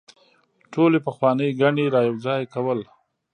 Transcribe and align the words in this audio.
ټولې 0.73 0.99
پخوانۍ 1.05 1.49
ګڼې 1.61 1.85
رايوځاي 1.95 2.43
کول 2.53 2.79